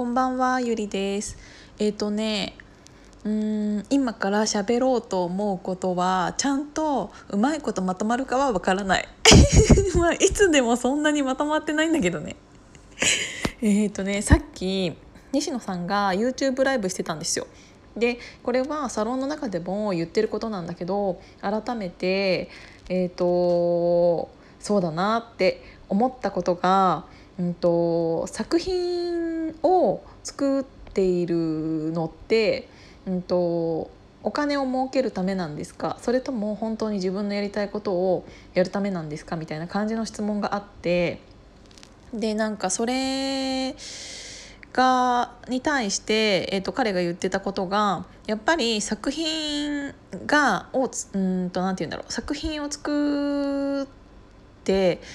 [0.00, 1.36] こんばんはゆりです。
[1.78, 2.56] えっ、ー、とね
[3.22, 9.06] うーん今から喋ろうと思うことはちゃんとうまいことまとまるかはわからない。
[10.00, 12.36] まあいつでもそんなにまとまってないんだけどね。
[13.60, 14.96] えっとねさっき
[15.32, 17.46] 西野さんが YouTube ライブしてたんですよ。
[17.94, 22.48] でこれはサロンの中でも言ってることなんだけど改めて
[22.88, 24.30] えっ、ー、と
[24.60, 27.04] そうだなって思ったことが
[27.40, 32.68] うんと、作品を作っているのって、
[33.06, 33.90] うんと、
[34.22, 35.96] お金を儲けるためなんですか？
[36.02, 39.36] それとも本当に自分のやりたいことをやるためなんですか？
[39.36, 41.20] みたいな感じの質問があって
[42.12, 43.74] でなんかそれ
[44.74, 49.94] がに対して、えーと、彼が言ってたことがやっぱり作品
[50.26, 52.12] がをうんと何て言うんだろう。
[52.12, 53.99] 作品を作って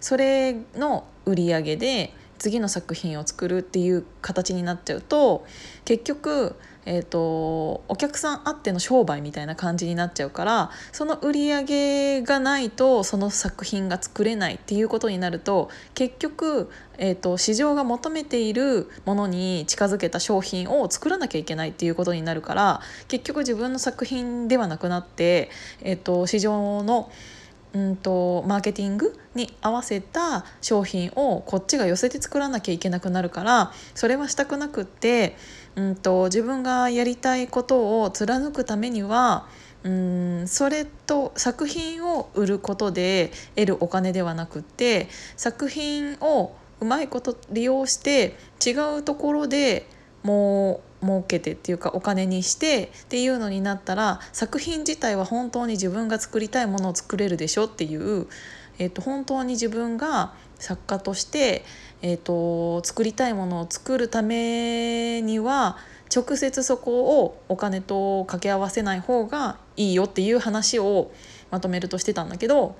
[0.00, 5.46] それの売り上げで次の作品を作るっていう形になっちゃうと
[5.84, 6.54] 結局、
[6.84, 27.10] えーと、お客さんあっての商売みたいな感じになっちゃうからその売り上げがないとその作品が作れないっていうことになると結局、えーと、市場が求めているものに近づけた商品を作らなきゃいけないっていうことになるから結局自分の作品ではなくなって、えーと市場の
[27.76, 35.36] うんとマーケティングに合わせた商品をこっちが寄せて作らなきゃいけなくなるからそれはしたくなくって、
[35.76, 39.46] うんと、自分がやりたいことを貫くためには
[39.84, 49.86] うんそれと作品を売ることで得るお金ではなくって作品をうまいこと利用して違うところで
[50.26, 58.26] もう儲けてっていうかお金にしてっていうのになったら作品自体は本当に自分が作りたいものを作れるでしょっていう、
[58.78, 61.64] えー、と本当に自分が作家として、
[62.02, 65.76] えー、と作りたいものを作るためには
[66.14, 71.12] 直接そこをお金と掛け合わせない方がいいよっていう話を
[71.50, 72.76] まとめるとしてたんだけど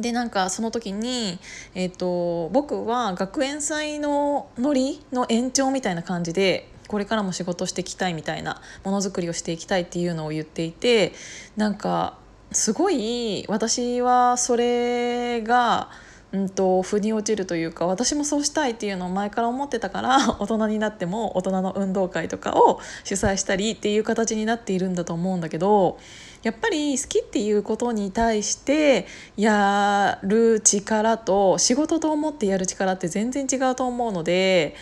[0.00, 1.38] でなんかその時に、
[1.74, 11.12] えーと僕は学園祭のノリの延長みたいな感じでこれからも仕事していきたいみたいなものづくりをしていきたいっていうのを言っていて
[11.56, 12.18] なんか
[12.52, 15.90] すごい私はそれが。
[16.32, 25.98] うんと腑に落ちるというか私もそうしたいっていうのを前から思ってたから 大人になっても大人の運動会とかを主催したりっていう形になっているんだと思うんだけど
[26.46, 34.76] やっぱり好きっていうことに対してやる力と仕事と思ってやる力って全然違うと思うので。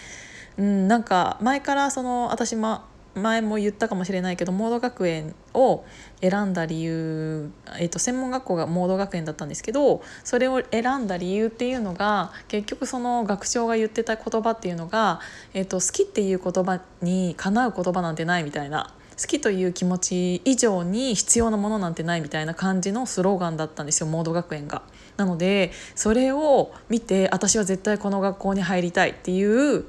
[0.56, 5.84] うん、なんか前からその私、ま、前も言ったかもしれないけどモード学園を
[6.20, 15.20] 選んだ理由、えー、と専門学校がモード学園だったんですけどそれを選んだ理由っていうのが結局その学長が言ってた言葉っていうのが、
[15.54, 18.94] えー、と好きっていう言葉にかなう言葉なんてないみたいな。
[19.20, 24.82] 好きという気持ち以上に必要なものなんてないみたいな感じのスローガンだったんですよモード学園が。
[25.16, 29.84] なのでそれを見て私は絶対この学校に入りたいっていう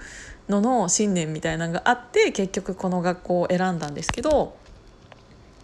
[0.49, 4.55] のの信念みたいなのがあって結局この学校を選んだんですけど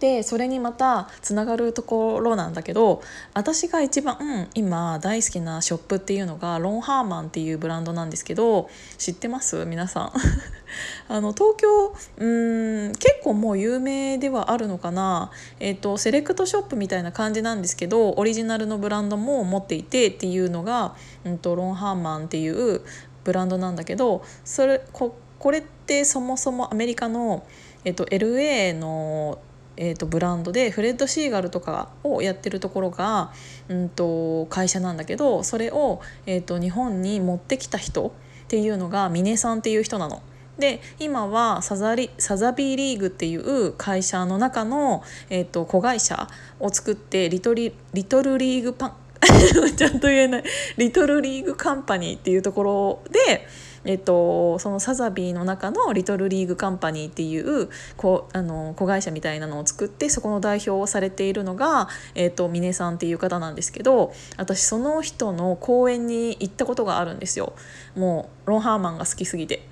[0.02, 3.02] でそれにまたつながるところなんだけど
[3.34, 8.68] 私が一番今大好きなショップっていうのがロンハーマンっていうブランドなんですけど
[8.98, 9.64] 知ってます？
[9.64, 10.12] 皆さん。
[11.06, 15.30] あの東京うん結構もう有名ではあるのかな、
[15.60, 22.80] えーと、セレクトショップみたいな感じなんですけどオリジナルのブランドも持っていてっていうのが、うんとロンハーマンっていう
[23.22, 27.46] ブランドなんだけどそれここれってそもそもアメリカの、
[27.84, 29.38] えっと、LA の、
[29.82, 33.32] えっと、ブランドでフレッド・シーガルとかをやってるところが、
[33.68, 40.22] うんと、会社なんだけどそれを、えっと、日本に持ってきた人っていうのが峰さんっていう人なの。
[40.58, 46.28] で今はサザリサザビーリーグっていう会社の中の、えーと、子会社
[46.60, 48.94] を作ってリトリリトルリーグパン
[49.76, 50.44] ちゃんと言えない
[50.76, 53.46] リトルリーグカンパニーっていうところで、
[53.84, 67.54] えっと、そのサザビーの中のリトルリーグカンパニーっていうこあの子会社みたいなのを作ってそこの代表をされているのが、えっと、峰さんっていう方なんですけど私その人の講演に行ったことがあるんですよ
[67.96, 69.71] もうロン・ハーマンが好きすぎて。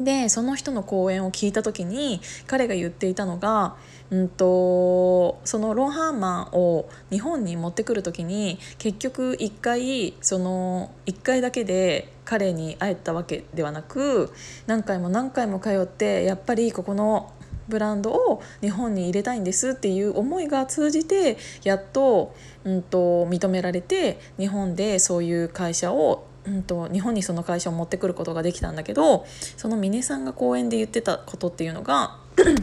[0.00, 3.76] でその人の講演を聞いた時に彼が言っていたのが、
[4.10, 14.32] うんと、そのロンハーマンを日本に持ってくる時に結局1回その1回だけで彼に会えたわけではなく
[14.66, 17.32] 何回も何回も通ってやっぱりここの
[17.68, 29.24] ブランドを日本に入れたいんですっていう思いが通じてやっと,、うんと認められて日本でそういう会社をうんと、日本にその会社を持ってくることができたんだけど
[29.56, 32.18] その峰さんが講演で言ってたことっていうのが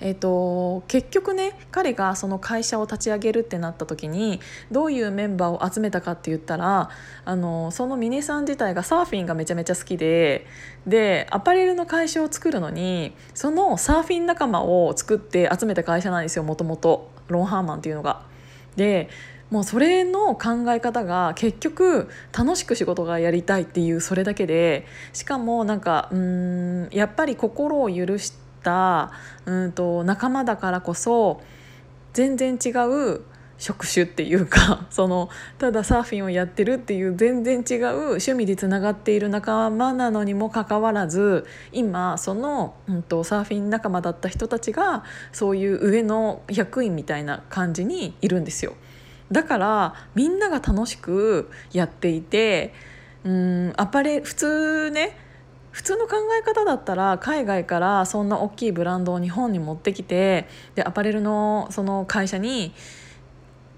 [0.00, 4.40] えーと、結局ね彼がその会社を立ち上げるってなった時に
[4.70, 6.90] どういうメンバーを集めたかって言ったら
[7.24, 10.46] あのその峰さん自体がサーフィンがめちゃめちゃ好きで
[10.86, 18.22] でアパレルの会社を作るのにそのサーフィン仲間を作って集めた会社なんですよもともとロンハーマンっていうのが。
[18.76, 19.08] で
[19.50, 28.32] もうそれの考え方が結局楽しく仕事がやりたいっていうそれだけでしかもなんかうんやっぱり心を許し
[28.62, 29.12] た
[29.44, 31.40] うんと仲間だからこそ
[32.12, 33.22] 全然違う
[33.58, 48.74] 職種っていうか そのただサーフィンをやってるっていう全然違う趣味でつながっている仲間なのにもかかわらず今その、うんと、サーフィン仲間だった人たちがそういう上の役員みたいな感じにいるんですよ。
[49.34, 52.72] だからみんなが楽しくやっていて
[53.24, 55.18] うんアパレ普通ね
[55.72, 60.46] 普通の考え方だったら海外からそんな大きいブランドを日本に持ってきて
[60.76, 62.72] でアパレルのその会社に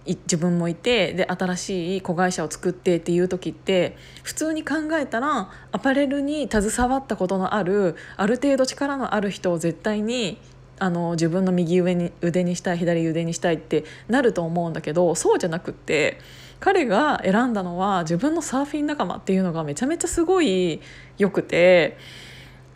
[0.04, 10.38] 自分もいてで新しい子会社を作ってっていう時って普通に考えたらアパレルに携わったことのあるある程度力のある人を絶対に
[10.78, 16.18] あの自分の右上に腕にしたい左腕にしたいってなると思うんだけどそうじゃなくって
[16.60, 20.80] 彼が選んだのは自分のサーフィン仲間っていうのがめちゃめちゃすごい
[21.18, 21.96] 良くて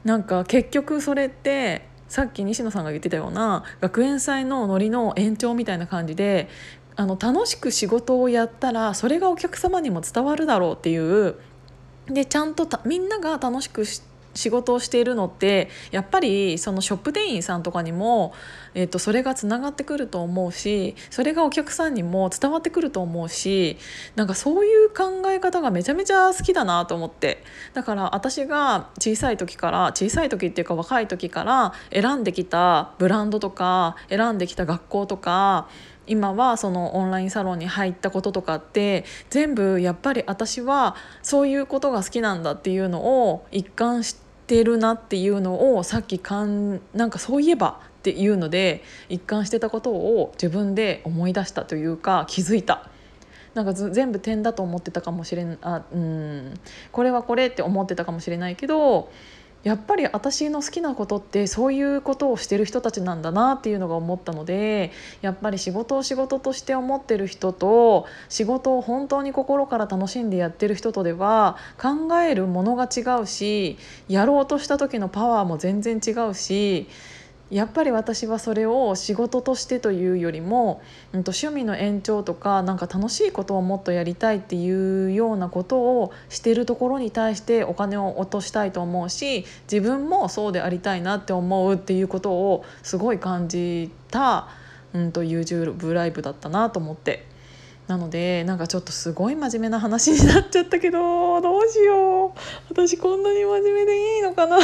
[0.04, 6.48] なんか結局それってさっき西野さんが言ってたような学園祭のノリの延長みたいな感じで
[6.96, 11.36] あの楽しく仕事をやったらそれがお客様にも伝わるだろうっていう
[12.06, 14.02] でちゃんとみんなが楽しくし
[14.34, 18.32] 仕事をしているのってやっぱりそのショップ店員さんとかにも、
[18.74, 23.76] えー、とそれがつながってくると思うしそれがお客さんにも伝わってくると思うし
[24.16, 27.42] なんかそういう考え方がめちゃめちゃ好きだなと思って。
[27.74, 35.68] だから私が小さい時から小さい時っていうか若い時から選んできたブランドとか選んできた学校とか
[36.10, 44.16] 今はそのオンラインサロンに入ったこととかって全部やっぱり私はそういうことが好きなんだっていうのを一貫し
[44.48, 52.90] てるなっていうのをさっきかんなんかそういえばっていうので一貫してたことを自分で思い出したというか気づいた。
[53.54, 56.54] なんか全部点だと思ってたかもしれんあうん
[56.92, 59.10] これはこれって思ってたかもしれないけど
[59.62, 64.90] やっぱり私の好きなことってそういうことをしてる人たちなんだなっていうのが思ったので
[65.20, 73.76] やっぱり仕事を仕事として思ってる人と仕事を本当に心から楽しんでやってる人とでは考えるものが違うし
[74.08, 76.88] やろうとした時のパワーも全然違うし
[77.50, 80.80] やっぱり私はそれを仕事としてというよりも、
[81.12, 94.48] うん、と趣味の延長とかなんか楽しいことをもっとやりたいっていうようなことをしてるところに対してお金を落としたいと思うし自分もそうでありたいなって思うっていうことをすごい感じた、
[94.94, 97.28] うん、と YouTube ライブだったなと思って。
[97.88, 102.32] なのでなんかちょっとすごい真面目な話になっちゃったけどどうしよう
[102.68, 104.58] 私こんなに真面目でいいのかな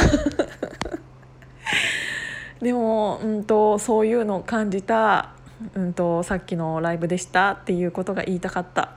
[2.61, 5.33] でも、うんと、そういうのを感じた、
[5.75, 8.93] うんと、さっきのライブでしたっていうことが言いたかった。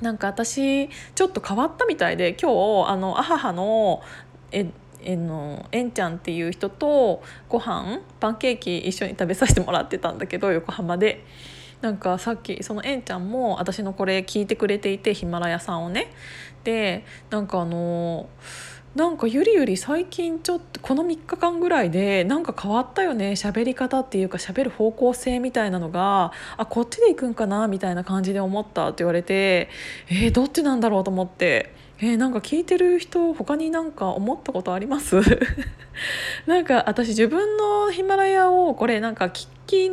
[0.00, 2.50] なんか私ちょっと変わったみたいで今
[2.84, 4.02] 日あのアハハの
[4.50, 4.66] え
[5.00, 11.24] えのえんちゃんっていう人とご飯パンケーキ一緒に食べさせてもらってたんだけど横浜で。
[11.80, 16.10] なんかさっきそのえんちゃんも私のこれ聞いてくれていてヒマラヤさんをね
[16.62, 29.68] でなんかあのーなんかゆりゆり最近ちょっとこの3日間ぐらいでなんか変わったよね喋り方っていうか喋る方向性みたいなのがあこっちで行くんかなみたいな感じで思ったって言われて
[30.08, 31.74] えー、どっちなんだろうと思って。
[32.00, 35.20] えー、なんか聞いてる人他になんか思ったことあります？
[36.44, 39.86] なんか私自分のヒマラヤをこれなんか聞き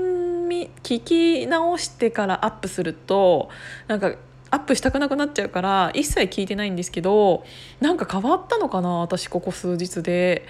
[0.84, 1.03] 聞
[1.43, 3.50] き直してからアップすると
[3.88, 4.15] なんか
[4.51, 7.43] アップしたくなくなっちゃうから一切聞いてないんですけど
[7.79, 10.46] なんか変わったのかな私ここ数日で。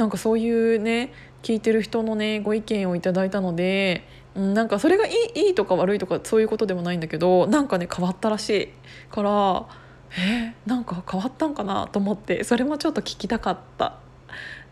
[0.00, 8.68] なんかそういうね聞いてる人のねご意見をいただいたので、うん、なんかそれがいいいいとか悪いとかそういうことでもないんだけどなんかね変わったらしい
[9.10, 9.66] から
[10.12, 13.98] えー、なんか変わったんかなと思ってそれもちょっと聞きたかった。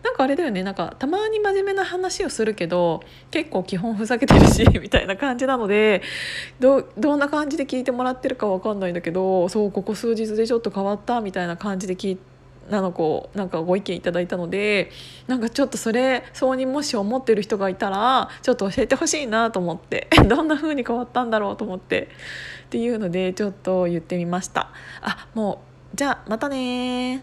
[0.02, 6.02] なんかあれだよねなんかたまに真面目な話をするけど結構基本ふざけてるし みたいな感じなので
[6.60, 12.38] どどんな感じで聞いてもらってるかわかんないんだけどそうここ数日でちょっと変わったみたいな感じで聞いて。
[12.70, 14.90] なのこうなんかご意見いただいたので
[15.26, 22.08] なんかちょっとそれそうにもし思ってる人がいたらちょっと教えてほしいなと思って どんな風に変わったんだろうと思って
[22.66, 24.70] っていうのでちょっと言ってみました。
[25.00, 25.62] あも
[25.94, 27.22] うじゃあまたね